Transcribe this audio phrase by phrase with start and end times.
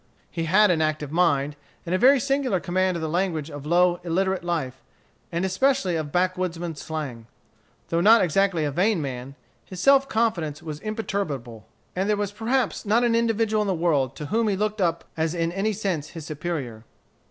[0.31, 1.55] He had an active mind,
[1.85, 4.81] and a very singular command of the language of low, illiterate life,
[5.31, 7.27] and especially of backwoodman's slang.
[7.89, 12.83] Though not exactly a vain man, his self confidence was imperturbable, and there was perhaps
[12.83, 16.09] not an individual in the world to whom he looked up as in any sense
[16.09, 16.83] his superior.